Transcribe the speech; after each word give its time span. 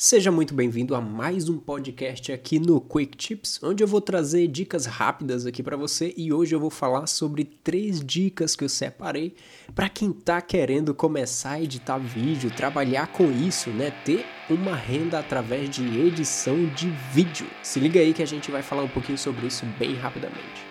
Seja 0.00 0.30
muito 0.30 0.54
bem-vindo 0.54 0.94
a 0.94 1.00
mais 1.00 1.48
um 1.48 1.58
podcast 1.58 2.30
aqui 2.30 2.60
no 2.60 2.80
Quick 2.80 3.16
Tips, 3.16 3.60
onde 3.64 3.82
eu 3.82 3.88
vou 3.88 4.00
trazer 4.00 4.46
dicas 4.46 4.86
rápidas 4.86 5.44
aqui 5.44 5.60
para 5.60 5.76
você 5.76 6.14
e 6.16 6.32
hoje 6.32 6.54
eu 6.54 6.60
vou 6.60 6.70
falar 6.70 7.08
sobre 7.08 7.42
três 7.42 7.98
dicas 7.98 8.54
que 8.54 8.62
eu 8.62 8.68
separei 8.68 9.34
para 9.74 9.88
quem 9.88 10.12
tá 10.12 10.40
querendo 10.40 10.94
começar 10.94 11.54
a 11.54 11.62
editar 11.62 11.98
vídeo, 11.98 12.48
trabalhar 12.48 13.08
com 13.08 13.24
isso, 13.32 13.70
né, 13.70 13.90
ter 14.04 14.24
uma 14.48 14.76
renda 14.76 15.18
através 15.18 15.68
de 15.68 15.82
edição 15.98 16.66
de 16.76 16.88
vídeo. 17.12 17.48
Se 17.60 17.80
liga 17.80 17.98
aí 17.98 18.14
que 18.14 18.22
a 18.22 18.26
gente 18.26 18.52
vai 18.52 18.62
falar 18.62 18.84
um 18.84 18.88
pouquinho 18.88 19.18
sobre 19.18 19.48
isso 19.48 19.66
bem 19.80 19.96
rapidamente. 19.96 20.67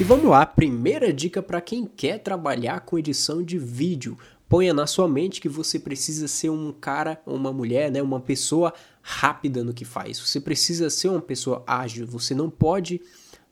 E 0.00 0.02
vamos 0.02 0.30
lá, 0.30 0.46
primeira 0.46 1.12
dica 1.12 1.42
para 1.42 1.60
quem 1.60 1.84
quer 1.84 2.20
trabalhar 2.20 2.80
com 2.80 2.98
edição 2.98 3.42
de 3.42 3.58
vídeo. 3.58 4.16
Ponha 4.48 4.72
na 4.72 4.86
sua 4.86 5.06
mente 5.06 5.42
que 5.42 5.48
você 5.48 5.78
precisa 5.78 6.26
ser 6.26 6.48
um 6.48 6.72
cara, 6.72 7.20
uma 7.26 7.52
mulher, 7.52 7.90
né, 7.90 8.00
uma 8.00 8.18
pessoa 8.18 8.72
rápida 9.02 9.62
no 9.62 9.74
que 9.74 9.84
faz. 9.84 10.18
Você 10.18 10.40
precisa 10.40 10.88
ser 10.88 11.08
uma 11.08 11.20
pessoa 11.20 11.62
ágil, 11.66 12.06
você 12.06 12.34
não 12.34 12.48
pode 12.48 12.98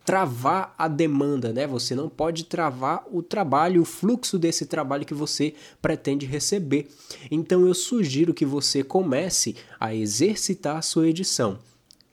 travar 0.06 0.74
a 0.78 0.88
demanda, 0.88 1.52
né? 1.52 1.66
Você 1.66 1.94
não 1.94 2.08
pode 2.08 2.44
travar 2.44 3.04
o 3.12 3.22
trabalho, 3.22 3.82
o 3.82 3.84
fluxo 3.84 4.38
desse 4.38 4.64
trabalho 4.64 5.04
que 5.04 5.12
você 5.12 5.52
pretende 5.82 6.24
receber. 6.24 6.88
Então 7.30 7.66
eu 7.66 7.74
sugiro 7.74 8.32
que 8.32 8.46
você 8.46 8.82
comece 8.82 9.54
a 9.78 9.94
exercitar 9.94 10.78
a 10.78 10.82
sua 10.82 11.10
edição. 11.10 11.58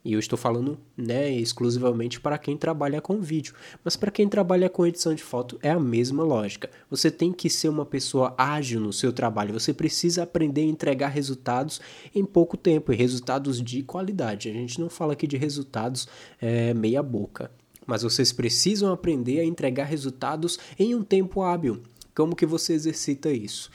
E 0.06 0.14
eu 0.14 0.20
estou 0.20 0.38
falando 0.38 0.78
né, 0.96 1.32
exclusivamente 1.32 2.22
para 2.22 2.38
quem 2.38 2.56
trabalha 2.56 3.02
com 3.02 3.20
vídeo. 3.20 3.56
Mas 3.84 3.96
para 3.96 4.12
quem 4.12 4.30
trabalha 4.30 4.70
com 4.70 4.86
edição 4.86 5.16
de 5.16 5.24
foto 5.24 5.58
é 5.64 5.72
a 5.72 5.80
mesma 5.80 6.24
lógica. 6.24 6.70
Você 6.92 7.10
tem 7.10 7.34
que 7.34 7.50
ser 7.50 7.70
uma 7.70 7.88
pessoa 7.88 8.36
ágil 8.38 8.80
no 8.80 8.94
seu 8.94 9.12
trabalho. 9.12 9.60
Você 9.60 9.74
precisa 9.74 10.22
aprender 10.22 10.62
a 10.62 10.66
entregar 10.66 11.08
resultados 11.08 11.82
em 12.14 12.24
pouco 12.24 12.56
tempo 12.56 12.94
e 12.94 12.96
resultados 12.96 13.60
de 13.60 13.82
qualidade. 13.82 14.48
A 14.48 14.54
gente 14.54 14.80
não 14.80 14.92
fala 14.92 15.14
aqui 15.14 15.26
de 15.26 15.38
resultados 15.38 16.08
é, 16.40 16.72
meia 16.76 17.02
boca. 17.02 17.50
Mas 17.88 18.04
vocês 18.04 18.32
precisam 18.32 18.94
aprender 18.94 19.40
a 19.40 19.44
entregar 19.44 19.86
resultados 19.86 20.60
em 20.78 20.94
um 20.94 21.04
tempo 21.04 21.42
hábil. 21.42 21.82
Como 22.14 22.36
que 22.36 22.46
você 22.46 22.74
exercita 22.74 23.32
isso? 23.32 23.72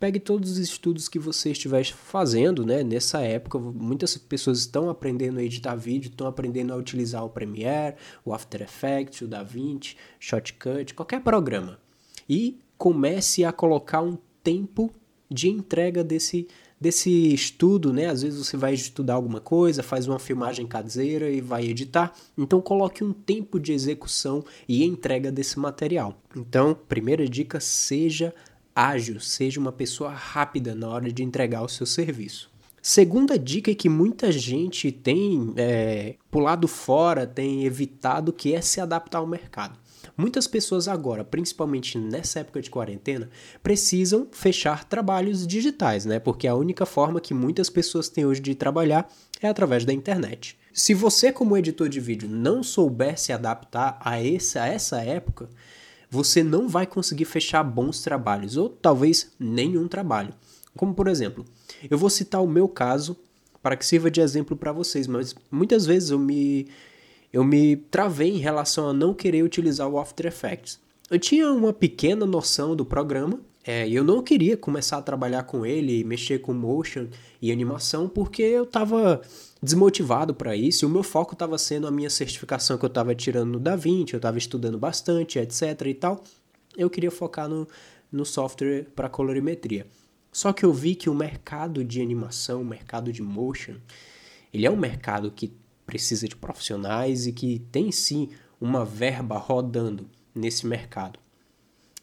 Pegue 0.00 0.18
todos 0.18 0.52
os 0.52 0.58
estudos 0.58 1.08
que 1.08 1.18
você 1.18 1.50
estiver 1.50 1.84
fazendo, 1.84 2.64
né? 2.64 2.82
Nessa 2.82 3.20
época, 3.20 3.58
muitas 3.58 4.16
pessoas 4.16 4.60
estão 4.60 4.88
aprendendo 4.88 5.38
a 5.38 5.42
editar 5.42 5.76
vídeo, 5.76 6.08
estão 6.08 6.26
aprendendo 6.26 6.72
a 6.72 6.76
utilizar 6.76 7.22
o 7.22 7.28
Premiere, 7.28 7.96
o 8.24 8.32
After 8.32 8.62
Effects, 8.62 9.20
o 9.20 9.28
DaVinci, 9.28 9.96
Shotcut, 10.18 10.94
qualquer 10.94 11.20
programa. 11.20 11.78
E 12.26 12.58
comece 12.78 13.44
a 13.44 13.52
colocar 13.52 14.00
um 14.00 14.16
tempo 14.42 14.90
de 15.30 15.50
entrega 15.50 16.02
desse 16.02 16.48
desse 16.80 17.34
estudo, 17.34 17.92
né? 17.92 18.06
Às 18.06 18.22
vezes 18.22 18.38
você 18.38 18.56
vai 18.56 18.72
estudar 18.72 19.12
alguma 19.14 19.38
coisa, 19.38 19.82
faz 19.82 20.08
uma 20.08 20.18
filmagem 20.18 20.66
caseira 20.66 21.28
e 21.30 21.38
vai 21.38 21.66
editar. 21.66 22.14
Então 22.38 22.58
coloque 22.62 23.04
um 23.04 23.12
tempo 23.12 23.60
de 23.60 23.72
execução 23.72 24.42
e 24.66 24.82
entrega 24.82 25.30
desse 25.30 25.58
material. 25.58 26.18
Então, 26.34 26.74
primeira 26.88 27.28
dica, 27.28 27.60
seja 27.60 28.34
ágil, 28.74 29.20
seja 29.20 29.60
uma 29.60 29.72
pessoa 29.72 30.10
rápida 30.10 30.74
na 30.74 30.88
hora 30.88 31.12
de 31.12 31.22
entregar 31.22 31.62
o 31.62 31.68
seu 31.68 31.86
serviço. 31.86 32.50
Segunda 32.82 33.38
dica 33.38 33.74
que 33.74 33.90
muita 33.90 34.32
gente 34.32 34.90
tem 34.90 35.52
é, 35.56 36.14
pulado 36.30 36.66
fora, 36.66 37.26
tem 37.26 37.64
evitado, 37.64 38.32
que 38.32 38.54
é 38.54 38.62
se 38.62 38.80
adaptar 38.80 39.18
ao 39.18 39.26
mercado. 39.26 39.78
Muitas 40.16 40.46
pessoas 40.46 40.88
agora, 40.88 41.22
principalmente 41.22 41.98
nessa 41.98 42.40
época 42.40 42.62
de 42.62 42.70
quarentena, 42.70 43.28
precisam 43.62 44.26
fechar 44.32 44.84
trabalhos 44.84 45.46
digitais, 45.46 46.06
né? 46.06 46.18
Porque 46.18 46.46
a 46.46 46.54
única 46.54 46.86
forma 46.86 47.20
que 47.20 47.34
muitas 47.34 47.68
pessoas 47.68 48.08
têm 48.08 48.24
hoje 48.24 48.40
de 48.40 48.54
trabalhar 48.54 49.10
é 49.42 49.48
através 49.48 49.84
da 49.84 49.92
internet. 49.92 50.58
Se 50.72 50.94
você, 50.94 51.32
como 51.32 51.56
editor 51.56 51.88
de 51.88 52.00
vídeo, 52.00 52.28
não 52.28 52.62
souber 52.62 53.18
se 53.18 53.32
adaptar 53.32 53.98
a 54.00 54.24
essa, 54.24 54.62
a 54.62 54.68
essa 54.68 55.02
época, 55.02 55.50
você 56.10 56.42
não 56.42 56.68
vai 56.68 56.86
conseguir 56.86 57.24
fechar 57.24 57.62
bons 57.62 58.02
trabalhos, 58.02 58.56
ou 58.56 58.68
talvez 58.68 59.30
nenhum 59.38 59.86
trabalho. 59.86 60.34
Como 60.76 60.92
por 60.92 61.06
exemplo, 61.06 61.44
eu 61.88 61.96
vou 61.96 62.10
citar 62.10 62.42
o 62.42 62.48
meu 62.48 62.68
caso 62.68 63.16
para 63.62 63.76
que 63.76 63.86
sirva 63.86 64.10
de 64.10 64.20
exemplo 64.20 64.56
para 64.56 64.72
vocês, 64.72 65.06
mas 65.06 65.34
muitas 65.50 65.86
vezes 65.86 66.10
eu 66.10 66.18
me, 66.18 66.66
eu 67.32 67.44
me 67.44 67.76
travei 67.76 68.30
em 68.30 68.38
relação 68.38 68.88
a 68.88 68.92
não 68.92 69.14
querer 69.14 69.42
utilizar 69.42 69.88
o 69.88 69.98
After 69.98 70.26
Effects. 70.26 70.80
Eu 71.10 71.18
tinha 71.18 71.52
uma 71.52 71.72
pequena 71.72 72.26
noção 72.26 72.74
do 72.74 72.84
programa, 72.84 73.40
é, 73.64 73.88
eu 73.88 74.02
não 74.02 74.22
queria 74.22 74.56
começar 74.56 74.96
a 74.96 75.02
trabalhar 75.02 75.42
com 75.42 75.66
ele, 75.66 76.02
mexer 76.02 76.38
com 76.38 76.54
motion 76.54 77.08
e 77.42 77.52
animação, 77.52 78.08
porque 78.08 78.42
eu 78.42 78.64
estava 78.64 79.20
desmotivado 79.62 80.34
para 80.34 80.56
isso. 80.56 80.84
E 80.84 80.86
o 80.86 80.88
meu 80.88 81.02
foco 81.02 81.34
estava 81.34 81.58
sendo 81.58 81.86
a 81.86 81.90
minha 81.90 82.08
certificação 82.08 82.78
que 82.78 82.84
eu 82.84 82.88
estava 82.88 83.14
tirando 83.14 83.50
no 83.50 83.60
DaVinci, 83.60 84.14
eu 84.14 84.18
estava 84.18 84.38
estudando 84.38 84.78
bastante, 84.78 85.38
etc 85.38 85.82
e 85.86 85.94
tal. 85.94 86.24
Eu 86.76 86.88
queria 86.88 87.10
focar 87.10 87.48
no, 87.48 87.68
no 88.10 88.24
software 88.24 88.86
para 88.96 89.08
colorimetria. 89.08 89.86
Só 90.32 90.52
que 90.52 90.64
eu 90.64 90.72
vi 90.72 90.94
que 90.94 91.10
o 91.10 91.14
mercado 91.14 91.84
de 91.84 92.00
animação, 92.00 92.62
o 92.62 92.64
mercado 92.64 93.12
de 93.12 93.20
motion, 93.20 93.74
ele 94.54 94.64
é 94.64 94.70
um 94.70 94.76
mercado 94.76 95.30
que 95.30 95.52
precisa 95.84 96.26
de 96.26 96.36
profissionais 96.36 97.26
e 97.26 97.32
que 97.32 97.58
tem 97.70 97.90
sim 97.90 98.30
uma 98.60 98.84
verba 98.84 99.36
rodando 99.36 100.08
nesse 100.34 100.66
mercado. 100.66 101.18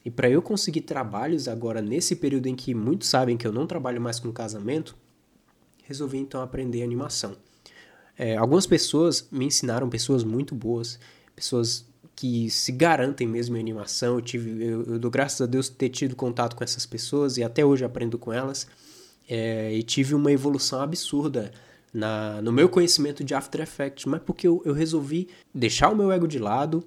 E 0.08 0.10
para 0.10 0.30
eu 0.30 0.40
conseguir 0.40 0.80
trabalhos 0.80 1.48
agora 1.48 1.82
nesse 1.82 2.16
período 2.16 2.46
em 2.46 2.54
que 2.54 2.74
muitos 2.74 3.10
sabem 3.10 3.36
que 3.36 3.46
eu 3.46 3.52
não 3.52 3.66
trabalho 3.66 4.00
mais 4.00 4.18
com 4.18 4.32
casamento, 4.32 4.96
resolvi 5.84 6.16
então 6.16 6.40
aprender 6.40 6.82
animação. 6.82 7.36
É, 8.16 8.34
algumas 8.34 8.66
pessoas 8.66 9.28
me 9.30 9.44
ensinaram, 9.44 9.86
pessoas 9.86 10.24
muito 10.24 10.54
boas, 10.54 10.98
pessoas 11.36 11.84
que 12.16 12.48
se 12.48 12.72
garantem 12.72 13.28
mesmo 13.28 13.58
em 13.58 13.60
animação. 13.60 14.14
Eu, 14.14 14.22
tive, 14.22 14.64
eu, 14.64 14.82
eu 14.94 14.98
dou 14.98 15.10
graças 15.10 15.42
a 15.42 15.46
Deus 15.46 15.68
ter 15.68 15.90
tido 15.90 16.16
contato 16.16 16.56
com 16.56 16.64
essas 16.64 16.86
pessoas 16.86 17.36
e 17.36 17.44
até 17.44 17.62
hoje 17.62 17.84
aprendo 17.84 18.18
com 18.18 18.32
elas. 18.32 18.66
É, 19.28 19.74
e 19.74 19.82
tive 19.82 20.14
uma 20.14 20.32
evolução 20.32 20.80
absurda 20.80 21.52
na, 21.92 22.40
no 22.40 22.50
meu 22.50 22.70
conhecimento 22.70 23.22
de 23.22 23.34
After 23.34 23.60
Effects, 23.60 24.06
mas 24.06 24.22
porque 24.22 24.48
eu, 24.48 24.62
eu 24.64 24.72
resolvi 24.72 25.28
deixar 25.54 25.90
o 25.90 25.94
meu 25.94 26.10
ego 26.10 26.26
de 26.26 26.38
lado, 26.38 26.82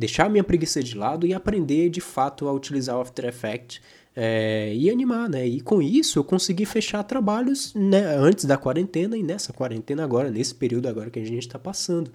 deixar 0.00 0.26
a 0.26 0.28
minha 0.30 0.42
preguiça 0.42 0.82
de 0.82 0.96
lado 0.96 1.26
e 1.26 1.34
aprender 1.34 1.90
de 1.90 2.00
fato 2.00 2.48
a 2.48 2.52
utilizar 2.52 2.96
o 2.96 3.02
After 3.02 3.26
Effects 3.26 3.82
é, 4.16 4.74
e 4.74 4.90
animar, 4.90 5.28
né? 5.28 5.46
E 5.46 5.60
com 5.60 5.82
isso 5.82 6.18
eu 6.18 6.24
consegui 6.24 6.64
fechar 6.64 7.02
trabalhos 7.02 7.74
né, 7.74 8.16
antes 8.16 8.46
da 8.46 8.56
quarentena 8.56 9.14
e 9.14 9.22
nessa 9.22 9.52
quarentena 9.52 10.02
agora, 10.02 10.30
nesse 10.30 10.54
período 10.54 10.88
agora 10.88 11.10
que 11.10 11.18
a 11.18 11.24
gente 11.24 11.46
está 11.46 11.58
passando. 11.58 12.10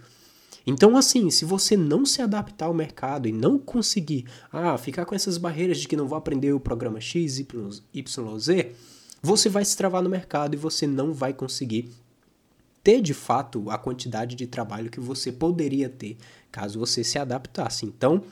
Então, 0.66 0.97
assim, 0.97 1.29
se 1.29 1.46
você 1.46 1.78
não 1.78 2.07
se 2.07 2.23
adaptar 2.23 2.66
ao 2.66 2.73
mercado 2.73 3.28
e 3.28 3.31
não 3.31 3.59
conseguir 3.59 4.25
ah, 4.52 4.75
ficar 4.79 5.06
com 5.06 5.13
essas 5.13 5.38
barreiras 5.38 5.78
de 5.78 5.88
que 5.88 5.96
não 5.96 6.07
vou 6.07 6.17
aprender 6.17 6.53
o 6.53 6.59
programa 6.59 7.00
X, 7.00 7.38
Y, 7.38 8.40
Z, 8.40 8.72
você 9.22 9.47
vai 9.47 9.63
se 9.63 9.78
travar 9.78 10.02
no 10.02 10.09
mercado 10.09 10.56
e 10.56 10.57
você 10.57 10.88
não 10.88 11.13
vai 11.13 11.34
conseguir 11.34 11.91
ter 12.85 13.01
de 13.01 13.16
fato 13.16 13.72
a 13.72 13.79
quantidade 13.79 14.35
de 14.35 14.46
trabalho 14.46 14.91
que 14.91 15.00
você 15.00 15.31
poderia 15.31 15.90
ter 15.90 16.18
caso 16.51 16.79
você 16.79 17.03
se 17.03 17.18
adaptasse. 17.18 17.85
Então, 17.85 18.23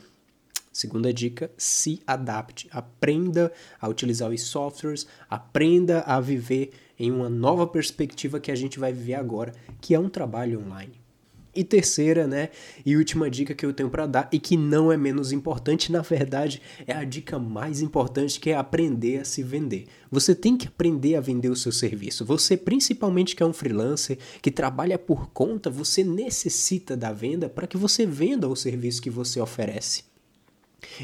Segunda 0.72 1.12
dica, 1.12 1.52
se 1.56 2.02
adapte. 2.04 2.68
Aprenda 2.72 3.52
a 3.80 3.88
utilizar 3.88 4.28
os 4.28 4.42
softwares, 4.42 5.06
aprenda 5.30 6.00
a 6.00 6.18
viver 6.18 6.72
em 6.98 7.12
uma 7.12 7.28
nova 7.28 7.64
perspectiva 7.64 8.40
que 8.40 8.50
a 8.50 8.56
gente 8.56 8.80
vai 8.80 8.92
viver 8.92 9.14
agora, 9.14 9.52
que 9.80 9.94
é 9.94 10.00
um 10.00 10.08
trabalho 10.08 10.60
online. 10.60 11.03
E 11.56 11.62
terceira, 11.62 12.26
né, 12.26 12.48
e 12.84 12.96
última 12.96 13.30
dica 13.30 13.54
que 13.54 13.64
eu 13.64 13.72
tenho 13.72 13.88
para 13.88 14.06
dar 14.06 14.28
e 14.32 14.40
que 14.40 14.56
não 14.56 14.90
é 14.90 14.96
menos 14.96 15.30
importante, 15.30 15.92
na 15.92 16.02
verdade, 16.02 16.60
é 16.86 16.92
a 16.92 17.04
dica 17.04 17.38
mais 17.38 17.80
importante 17.80 18.40
que 18.40 18.50
é 18.50 18.56
aprender 18.56 19.18
a 19.18 19.24
se 19.24 19.42
vender. 19.42 19.86
Você 20.10 20.34
tem 20.34 20.56
que 20.56 20.66
aprender 20.66 21.14
a 21.14 21.20
vender 21.20 21.48
o 21.48 21.56
seu 21.56 21.70
serviço. 21.70 22.24
Você, 22.24 22.56
principalmente 22.56 23.36
que 23.36 23.42
é 23.42 23.46
um 23.46 23.52
freelancer, 23.52 24.18
que 24.42 24.50
trabalha 24.50 24.98
por 24.98 25.28
conta, 25.30 25.70
você 25.70 26.02
necessita 26.02 26.96
da 26.96 27.12
venda 27.12 27.48
para 27.48 27.66
que 27.66 27.76
você 27.76 28.04
venda 28.04 28.48
o 28.48 28.56
serviço 28.56 29.00
que 29.00 29.10
você 29.10 29.40
oferece. 29.40 30.02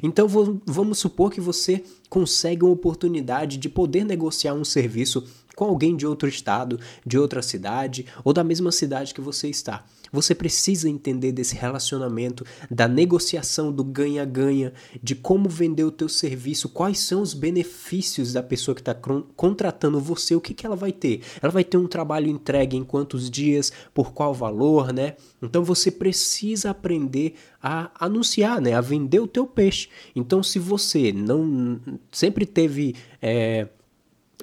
Então 0.03 0.29
vamos 0.67 0.99
supor 0.99 1.31
que 1.31 1.41
você 1.41 1.83
consegue 2.09 2.65
uma 2.65 2.73
oportunidade 2.73 3.57
de 3.57 3.69
poder 3.69 4.05
negociar 4.05 4.53
um 4.55 4.65
serviço 4.65 5.25
com 5.61 5.67
alguém 5.67 5.95
de 5.95 6.07
outro 6.07 6.27
estado, 6.27 6.81
de 7.05 7.19
outra 7.19 7.43
cidade 7.43 8.07
ou 8.25 8.33
da 8.33 8.43
mesma 8.43 8.73
cidade 8.73 9.13
que 9.13 9.21
você 9.21 9.47
está. 9.47 9.85
Você 10.11 10.35
precisa 10.35 10.89
entender 10.89 11.33
desse 11.33 11.55
relacionamento, 11.55 12.47
da 12.71 12.89
negociação 12.89 13.71
do 13.71 13.85
ganha-ganha, 13.85 14.73
de 15.03 15.15
como 15.15 15.51
vender 15.51 15.85
o 15.85 15.91
teu 15.91 16.09
serviço, 16.09 16.71
quais 16.71 17.01
são 17.01 17.21
os 17.21 17.35
benefícios 17.35 18.33
da 18.33 18.43
pessoa 18.43 18.75
que 18.75 18.81
está 18.81 18.95
contratando 19.37 20.01
você, 20.01 20.35
o 20.35 20.41
que, 20.41 20.55
que 20.55 20.65
ela 20.65 20.75
vai 20.75 20.93
ter. 20.93 21.21
Ela 21.43 21.53
vai 21.53 21.63
ter 21.63 21.77
um 21.77 21.87
trabalho 21.87 22.31
entregue 22.31 22.79
em 22.79 22.83
quantos 22.83 23.31
dias, 23.31 23.71
por 23.93 24.15
qual 24.15 24.33
valor, 24.33 24.95
né? 24.95 25.15
Então 25.43 25.63
você 25.63 25.91
precisa 25.91 26.71
aprender 26.71 27.35
a 27.63 27.91
anunciar, 28.07 28.63
né? 28.63 28.73
A 28.73 28.81
vender 28.81 29.21
o 29.21 29.29
teu 29.29 29.47
peixe. 29.47 29.91
Então 30.17 30.43
se 30.43 30.59
você 30.59 31.13
não 31.13 31.79
sempre 32.11 32.47
teve 32.47 32.97
é, 33.21 33.69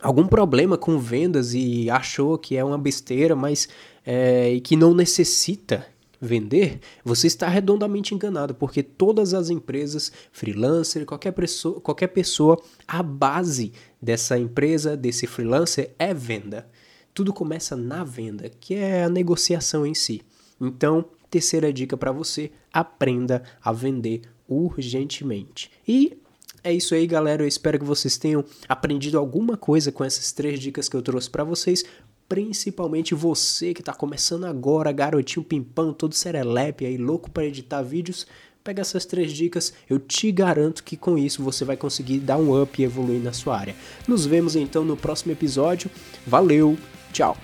algum 0.02 0.28
problema 0.28 0.78
com 0.78 0.98
vendas 0.98 1.54
e 1.54 1.90
achou 1.90 2.38
que 2.38 2.56
é 2.56 2.64
uma 2.64 2.78
besteira, 2.78 3.36
mas 3.36 3.68
é, 4.06 4.60
que 4.64 4.76
não 4.76 4.94
necessita 4.94 5.86
vender, 6.20 6.80
você 7.04 7.28
está 7.28 7.48
redondamente 7.48 8.14
enganado, 8.16 8.56
porque 8.56 8.82
todas 8.82 9.34
as 9.34 9.50
empresas, 9.50 10.12
freelancer, 10.32 11.06
qualquer 11.06 11.32
pessoa, 11.32 11.80
qualquer 11.80 12.08
pessoa, 12.08 12.60
a 12.88 13.04
base 13.04 13.72
dessa 14.02 14.38
empresa, 14.38 14.98
desse 14.98 15.28
freelancer 15.28 15.92
é 16.00 16.14
venda. 16.14 16.68
Tudo 17.14 17.34
começa 17.34 17.76
na 17.76 18.04
venda, 18.04 18.50
que 18.50 18.76
é 18.76 19.04
a 19.04 19.10
negociação 19.10 19.86
em 19.86 19.94
si. 19.94 20.22
Então, 20.60 21.06
terceira 21.30 21.72
dica 21.72 21.96
para 21.96 22.12
você: 22.12 22.52
aprenda 22.72 23.44
a 23.64 23.72
vender 23.72 24.22
urgentemente. 24.48 25.72
E 25.88 26.18
é 26.64 26.74
isso 26.74 26.94
aí, 26.94 27.08
galera. 27.08 27.44
Eu 27.44 27.48
espero 27.48 27.80
que 27.80 27.86
vocês 27.86 28.18
tenham 28.18 28.44
aprendido 28.68 29.18
alguma 29.18 29.58
coisa 29.58 29.92
com 29.92 30.04
essas 30.04 30.32
três 30.32 30.60
dicas 30.60 30.90
que 30.90 30.96
eu 30.96 31.02
trouxe 31.02 31.30
para 31.30 31.44
vocês. 31.44 31.84
Principalmente 32.28 33.16
você 33.16 33.74
que 33.74 33.82
está 33.82 33.94
começando 33.94 34.46
agora, 34.46 34.92
garotinho 34.92 35.46
pimpão, 35.46 35.94
todo 35.94 36.14
serelepe 36.14 36.86
aí, 36.86 36.98
louco 36.98 37.32
para 37.32 37.46
editar 37.46 37.82
vídeos. 37.82 38.28
Pega 38.64 38.82
essas 38.82 39.06
três 39.06 39.32
dicas, 39.32 39.74
eu 39.90 39.98
te 39.98 40.30
garanto 40.30 40.84
que 40.84 40.98
com 40.98 41.18
isso 41.18 41.42
você 41.42 41.64
vai 41.64 41.78
conseguir 41.78 42.20
dar 42.20 42.38
um 42.38 42.62
up 42.62 42.82
e 42.82 42.84
evoluir 42.84 43.22
na 43.22 43.32
sua 43.32 43.58
área. 43.58 43.76
Nos 44.06 44.26
vemos 44.26 44.58
então 44.58 44.84
no 44.84 44.98
próximo 44.98 45.32
episódio. 45.32 45.90
Valeu, 46.26 46.78
tchau! 47.14 47.38